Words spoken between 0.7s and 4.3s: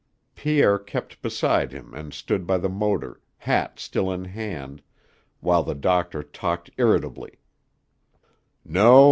kept beside him and stood by the motor, hat still in